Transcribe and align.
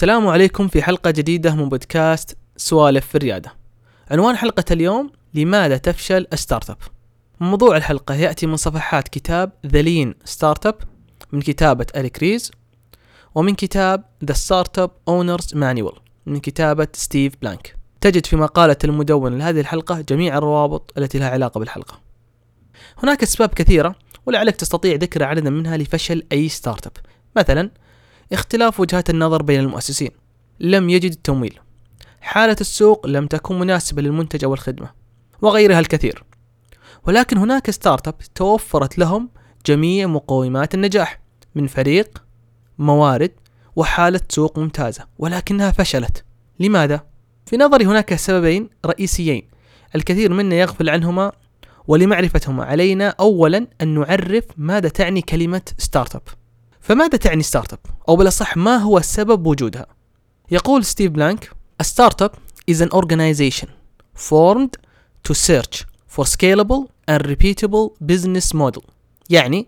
السلام 0.00 0.28
عليكم 0.28 0.68
في 0.68 0.82
حلقة 0.82 1.10
جديدة 1.10 1.54
من 1.54 1.68
بودكاست 1.68 2.36
سوالف 2.56 3.06
في 3.06 3.14
الريادة. 3.14 3.52
عنوان 4.10 4.36
حلقة 4.36 4.64
اليوم 4.70 5.10
لماذا 5.34 5.76
تفشل 5.76 6.26
startup؟ 6.34 6.76
موضوع 7.40 7.76
الحلقة 7.76 8.14
يأتي 8.14 8.46
من 8.46 8.56
صفحات 8.56 9.08
كتاب 9.08 9.52
The 9.66 9.82
Lean 9.82 10.14
Startup 10.24 10.74
من 11.32 11.40
كتابة 11.40 11.86
أريك 11.96 12.18
ريز 12.18 12.50
ومن 13.34 13.54
كتاب 13.54 14.04
The 14.24 14.32
Startup 14.32 14.90
Owner's 15.08 15.54
Manual 15.54 15.94
من 16.26 16.40
كتابة 16.40 16.88
ستيف 16.92 17.32
بلانك. 17.42 17.76
تجد 18.00 18.26
في 18.26 18.36
مقالة 18.36 18.76
المدون 18.84 19.38
لهذه 19.38 19.60
الحلقة 19.60 20.00
جميع 20.00 20.38
الروابط 20.38 20.92
التي 20.98 21.18
لها 21.18 21.30
علاقة 21.30 21.58
بالحلقة. 21.58 22.00
هناك 23.02 23.22
أسباب 23.22 23.48
كثيرة 23.48 23.94
ولعلك 24.26 24.56
تستطيع 24.56 24.94
ذكر 24.94 25.24
عددا 25.24 25.50
منها 25.50 25.76
لفشل 25.76 26.22
أي 26.32 26.48
startup. 26.48 26.92
مثلا 27.36 27.70
اختلاف 28.32 28.80
وجهات 28.80 29.10
النظر 29.10 29.42
بين 29.42 29.60
المؤسسين. 29.60 30.10
لم 30.60 30.90
يجد 30.90 31.10
التمويل. 31.10 31.58
حالة 32.20 32.56
السوق 32.60 33.06
لم 33.06 33.26
تكن 33.26 33.58
مناسبة 33.58 34.02
للمنتج 34.02 34.44
أو 34.44 34.54
الخدمة 34.54 34.90
وغيرها 35.42 35.80
الكثير. 35.80 36.24
ولكن 37.06 37.36
هناك 37.36 37.70
startup 37.70 38.18
توفرت 38.34 38.98
لهم 38.98 39.28
جميع 39.66 40.06
مقومات 40.06 40.74
النجاح 40.74 41.20
من 41.54 41.66
فريق 41.66 42.22
موارد 42.78 43.32
وحالة 43.76 44.20
سوق 44.28 44.58
ممتازة 44.58 45.06
ولكنها 45.18 45.70
فشلت. 45.70 46.24
لماذا؟ 46.60 47.06
في 47.46 47.56
نظري 47.56 47.86
هناك 47.86 48.14
سببين 48.14 48.70
رئيسيين 48.86 49.48
الكثير 49.94 50.32
منا 50.32 50.54
يغفل 50.54 50.88
عنهما 50.88 51.32
ولمعرفتهما 51.88 52.64
علينا 52.64 53.08
أولا 53.08 53.66
أن 53.80 53.88
نعرف 53.88 54.44
ماذا 54.56 54.88
تعني 54.88 55.22
كلمة 55.22 55.62
startup. 55.78 56.22
فماذا 56.80 57.16
تعني 57.18 57.42
startup؟ 57.42 57.78
أو 58.08 58.16
بالأصح 58.16 58.56
ما 58.56 58.76
هو 58.76 59.00
سبب 59.00 59.46
وجودها؟ 59.46 59.86
يقول 60.50 60.84
ستيف 60.84 61.10
بلانك 61.12 61.50
A 61.82 61.86
startup 61.86 62.32
is 62.70 62.80
an 62.80 62.90
organization 62.92 63.68
formed 64.14 64.76
to 65.28 65.34
search 65.34 65.84
for 66.14 66.24
scalable 66.24 66.82
and 67.08 67.22
repeatable 67.24 67.90
business 68.12 68.54
model 68.54 68.82
يعني 69.30 69.66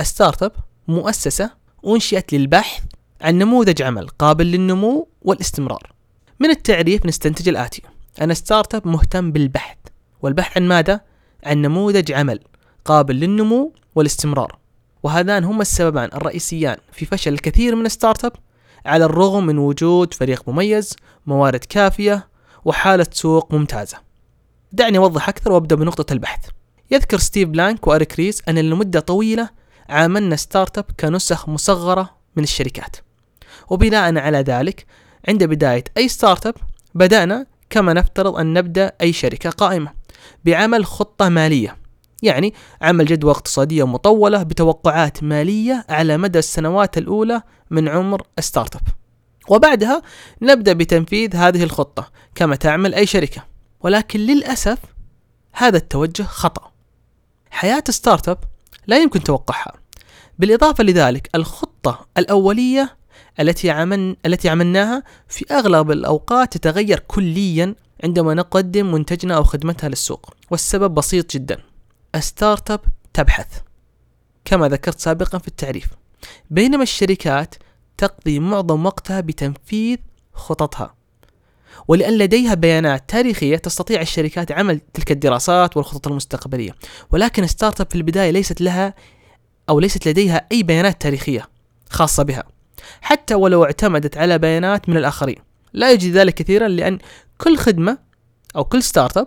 ال 0.00 0.42
startup 0.42 0.52
مؤسسة 0.88 1.50
أنشئت 1.86 2.32
للبحث 2.32 2.82
عن 3.20 3.38
نموذج 3.38 3.82
عمل 3.82 4.08
قابل 4.08 4.46
للنمو 4.46 5.08
والاستمرار 5.22 5.92
من 6.40 6.50
التعريف 6.50 7.06
نستنتج 7.06 7.48
الآتي 7.48 7.82
أن 8.22 8.34
startup 8.34 8.86
مهتم 8.86 9.32
بالبحث 9.32 9.76
والبحث 10.22 10.56
عن 10.56 10.68
ماذا؟ 10.68 11.00
عن 11.44 11.62
نموذج 11.62 12.12
عمل 12.12 12.40
قابل 12.84 13.14
للنمو 13.14 13.72
والاستمرار 13.94 14.58
وهذان 15.02 15.44
هما 15.44 15.62
السببان 15.62 16.10
الرئيسيان 16.14 16.76
في 16.92 17.06
فشل 17.06 17.32
الكثير 17.32 17.74
من 17.74 17.86
ال 17.86 18.24
startup 18.24 18.32
على 18.86 19.04
الرغم 19.04 19.46
من 19.46 19.58
وجود 19.58 20.14
فريق 20.14 20.48
مميز، 20.48 20.96
موارد 21.26 21.64
كافية، 21.64 22.28
وحالة 22.64 23.06
سوق 23.12 23.54
ممتازة. 23.54 23.98
دعني 24.72 24.98
أوضح 24.98 25.28
أكثر 25.28 25.52
وأبدأ 25.52 25.76
بنقطة 25.76 26.12
البحث. 26.12 26.48
يذكر 26.90 27.18
ستيف 27.18 27.48
بلانك 27.48 27.86
وأريك 27.86 28.16
ريس 28.16 28.42
أن 28.48 28.58
لمدة 28.58 29.00
طويلة 29.00 29.48
عاملنا 29.88 30.36
startup 30.36 30.84
كنسخ 31.00 31.48
مصغرة 31.48 32.10
من 32.36 32.42
الشركات. 32.42 32.96
وبناء 33.70 34.18
على 34.18 34.38
ذلك 34.38 34.86
عند 35.28 35.44
بداية 35.44 35.84
أي 35.96 36.08
startup 36.08 36.54
بدأنا 36.94 37.46
كما 37.70 37.92
نفترض 37.92 38.36
أن 38.36 38.52
نبدأ 38.52 38.92
أي 39.00 39.12
شركة 39.12 39.50
قائمة 39.50 39.92
بعمل 40.44 40.86
خطة 40.86 41.28
مالية 41.28 41.76
يعني 42.22 42.54
عمل 42.82 43.06
جدوى 43.06 43.30
اقتصادية 43.30 43.86
مطولة 43.86 44.42
بتوقعات 44.42 45.22
مالية 45.22 45.84
على 45.88 46.16
مدى 46.16 46.38
السنوات 46.38 46.98
الأولى 46.98 47.42
من 47.70 47.88
عمر 47.88 48.22
ال 48.38 48.76
startup. 48.76 48.82
وبعدها 49.48 50.02
نبدأ 50.42 50.72
بتنفيذ 50.72 51.36
هذه 51.36 51.62
الخطة 51.62 52.10
كما 52.34 52.56
تعمل 52.56 52.94
أي 52.94 53.06
شركة. 53.06 53.44
ولكن 53.80 54.20
للأسف 54.20 54.78
هذا 55.52 55.76
التوجه 55.76 56.22
خطأ. 56.22 56.72
حياة 57.50 57.84
startup 57.88 58.38
لا 58.86 58.98
يمكن 58.98 59.22
توقعها. 59.22 59.72
بالإضافة 60.38 60.84
لذلك 60.84 61.30
الخطة 61.34 62.06
الأولية 62.18 62.96
التي 63.40 63.70
عمل 63.70 64.16
التي 64.26 64.48
عملناها 64.48 65.02
في 65.28 65.44
أغلب 65.50 65.90
الأوقات 65.90 66.56
تتغير 66.56 66.98
كليا 66.98 67.74
عندما 68.04 68.34
نقدم 68.34 68.92
منتجنا 68.92 69.36
أو 69.36 69.44
خدمتها 69.44 69.88
للسوق. 69.88 70.34
والسبب 70.50 70.94
بسيط 70.94 71.32
جدا. 71.32 71.67
startup 72.20 72.80
تبحث. 73.14 73.46
كما 74.44 74.68
ذكرت 74.68 75.00
سابقا 75.00 75.38
في 75.38 75.48
التعريف. 75.48 75.88
بينما 76.50 76.82
الشركات 76.82 77.54
تقضي 77.98 78.38
معظم 78.38 78.86
وقتها 78.86 79.20
بتنفيذ 79.20 79.98
خططها. 80.32 80.94
ولأن 81.88 82.18
لديها 82.18 82.54
بيانات 82.54 83.10
تاريخية 83.10 83.56
تستطيع 83.56 84.00
الشركات 84.00 84.52
عمل 84.52 84.80
تلك 84.94 85.10
الدراسات 85.10 85.76
والخطط 85.76 86.08
المستقبلية. 86.08 86.74
ولكن 87.10 87.46
startup 87.46 87.86
في 87.90 87.96
البداية 87.96 88.30
ليست 88.30 88.60
لها 88.60 88.94
أو 89.68 89.80
ليست 89.80 90.08
لديها 90.08 90.46
أي 90.52 90.62
بيانات 90.62 91.02
تاريخية 91.02 91.48
خاصة 91.90 92.22
بها. 92.22 92.44
حتى 93.00 93.34
ولو 93.34 93.64
اعتمدت 93.64 94.16
على 94.16 94.38
بيانات 94.38 94.88
من 94.88 94.96
الآخرين. 94.96 95.36
لا 95.72 95.92
يجدي 95.92 96.12
ذلك 96.12 96.34
كثيرا 96.34 96.68
لأن 96.68 96.98
كل 97.38 97.56
خدمة 97.56 97.98
أو 98.56 98.64
كل 98.64 98.82
startup 98.82 99.26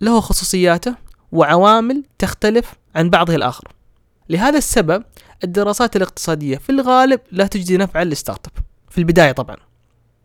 له 0.00 0.20
خصوصياته 0.20 1.05
وعوامل 1.32 2.04
تختلف 2.18 2.74
عن 2.94 3.10
بعضها 3.10 3.36
الآخر. 3.36 3.68
لهذا 4.28 4.58
السبب 4.58 5.04
الدراسات 5.44 5.96
الاقتصادية 5.96 6.56
في 6.56 6.70
الغالب 6.70 7.20
لا 7.32 7.46
تجدي 7.46 7.76
نفعا 7.76 8.04
لل 8.04 8.46
startup. 8.46 8.64
في 8.90 8.98
البداية 8.98 9.32
طبعا. 9.32 9.56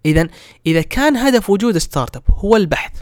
إذا 0.05 0.27
إذا 0.65 0.81
كان 0.81 1.17
هدف 1.17 1.49
وجود 1.49 1.77
startup 1.77 2.23
هو 2.29 2.55
البحث 2.55 3.01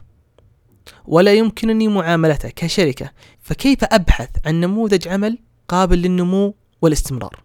ولا 1.06 1.34
يمكنني 1.34 1.88
معاملته 1.88 2.50
كشركة 2.50 3.12
فكيف 3.42 3.84
أبحث 3.84 4.30
عن 4.46 4.60
نموذج 4.60 5.08
عمل 5.08 5.38
قابل 5.68 5.98
للنمو 5.98 6.56
والاستمرار؟ 6.82 7.44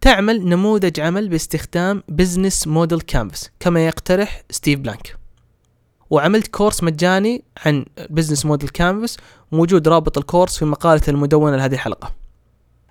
تعمل 0.00 0.48
نموذج 0.48 1.00
عمل 1.00 1.28
باستخدام 1.28 2.02
business 2.08 2.66
model 2.66 3.00
canvas 3.00 3.50
كما 3.60 3.86
يقترح 3.86 4.42
ستيف 4.50 4.78
بلانك. 4.80 5.19
وعملت 6.10 6.46
كورس 6.46 6.82
مجاني 6.82 7.44
عن 7.66 7.84
business 8.10 8.46
model 8.46 8.68
canvas 8.68 9.16
موجود 9.52 9.88
رابط 9.88 10.18
الكورس 10.18 10.58
في 10.58 10.64
مقالة 10.64 11.02
المدونة 11.08 11.56
لهذه 11.56 11.74
الحلقة. 11.74 12.14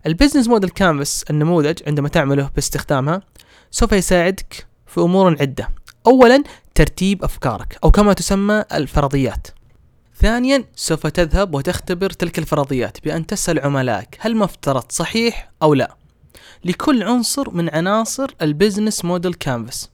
ال 0.05 0.10
business 0.10 0.47
model 0.47 0.69
canvas 0.69 1.25
النموذج 1.29 1.79
عندما 1.87 2.09
تعمله 2.09 2.49
باستخدامها 2.55 3.21
سوف 3.71 3.91
يساعدك 3.91 4.67
في 4.87 4.99
أمور 5.01 5.37
عدة. 5.41 5.69
أولا 6.07 6.43
ترتيب 6.75 7.23
أفكارك 7.23 7.77
أو 7.83 7.91
كما 7.91 8.13
تسمى 8.13 8.63
الفرضيات. 8.73 9.47
ثانيا 10.21 10.63
سوف 10.75 11.07
تذهب 11.07 11.53
وتختبر 11.55 12.09
تلك 12.09 12.39
الفرضيات 12.39 12.97
بأن 13.03 13.25
تسأل 13.25 13.59
عملائك 13.59 14.17
هل 14.19 14.35
ما 14.35 14.45
افترض 14.45 14.83
صحيح 14.89 15.51
أو 15.61 15.73
لا. 15.73 15.95
لكل 16.65 17.03
عنصر 17.03 17.49
من 17.49 17.69
عناصر 17.69 18.35
ال 18.41 18.48
business 18.48 19.05
model 19.05 19.33
canvas 19.33 19.89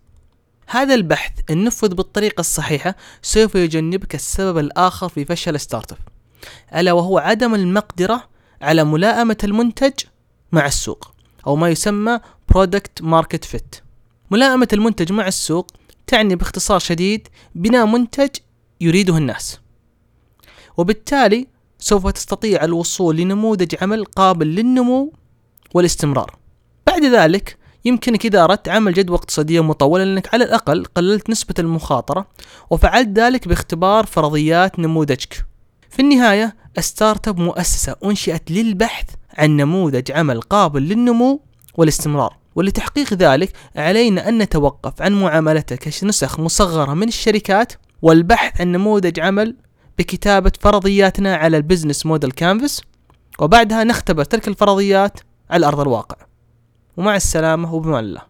هذا 0.68 0.94
البحث 0.94 1.32
إن 1.50 1.64
نفذ 1.64 1.96
بالطريقة 1.96 2.42
الصحيحة 2.42 2.96
سوف 3.22 3.56
يجنبك 3.56 4.16
السبب 4.16 4.58
الآخر 4.58 5.10
في 5.10 5.26
فشل 5.26 5.60
startup. 5.60 5.98
ألا 6.76 6.92
وهو 6.92 7.18
عدم 7.18 7.56
المقدرة 7.56 8.30
على 8.62 8.84
ملائمة 8.84 9.38
المنتج 9.44 9.94
مع 10.52 10.66
السوق 10.66 11.12
أو 11.48 11.56
ما 11.56 11.70
يسمى 11.70 12.20
Product 12.54 13.04
Market 13.04 13.46
Fit. 13.54 13.82
ملائمة 14.32 14.68
المنتج 14.74 15.12
مع 15.12 15.28
السوق 15.28 15.72
تعني 16.08 16.36
باختصار 16.36 16.80
شديد 16.80 17.28
بناء 17.56 17.86
منتج 17.86 18.30
يريده 18.82 19.18
الناس. 19.18 19.60
وبالتالي 20.78 21.48
سوف 21.80 22.08
تستطيع 22.08 22.64
الوصول 22.64 23.18
لنموذج 23.18 23.76
عمل 23.82 24.06
قابل 24.06 24.48
للنمو 24.48 25.14
والاستمرار. 25.74 26.38
بعد 26.88 27.06
ذلك 27.06 27.58
يمكنك 27.86 28.26
إذا 28.26 28.44
أردت 28.44 28.70
عمل 28.70 28.94
جدوى 28.94 29.16
اقتصادية 29.16 29.64
مطولة 29.64 30.04
لأنك 30.04 30.34
على 30.34 30.44
الأقل 30.44 30.86
قللت 30.86 31.30
نسبة 31.30 31.56
المخاطرة 31.60 32.28
وفعلت 32.70 33.10
ذلك 33.20 33.48
باختبار 33.48 34.06
فرضيات 34.06 34.80
نموذجك. 34.80 35.46
في 35.90 36.02
النهاية 36.02 36.56
startup 36.80 37.40
مؤسسة 37.40 37.96
أنشئت 38.06 38.52
للبحث 38.52 39.06
عن 39.38 39.58
نموذج 39.58 40.12
عمل 40.12 40.42
قابل 40.42 40.82
للنمو 40.82 41.42
والاستمرار 41.78 42.38
ولتحقيق 42.56 43.14
ذلك 43.14 43.52
علينا 43.76 44.30
أن 44.30 44.38
نتوقف 44.38 45.02
عن 45.02 45.22
معاملته 45.22 45.76
كنسخ 45.76 46.40
مصغرة 46.40 46.94
من 46.94 47.08
الشركات 47.08 47.74
والبحث 48.02 48.62
عن 48.62 48.72
نموذج 48.72 49.20
عمل 49.20 49.56
بكتابة 49.98 50.52
فرضياتنا 50.60 51.36
على 51.36 51.58
ال 51.58 51.63
business 51.63 52.06
model 52.06 52.32
canvas 52.32 52.82
وبعدها 53.40 53.84
نختبر 53.84 54.24
تلك 54.24 54.48
الفرضيات 54.48 55.20
على 55.50 55.68
أرض 55.68 55.80
الواقع. 55.80 56.25
ومع 56.98 57.16
السلامة 57.16 57.74
وبأمان 57.74 58.04
الله 58.04 58.22